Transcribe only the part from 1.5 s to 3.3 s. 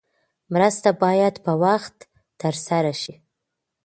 وخت ترسره شي.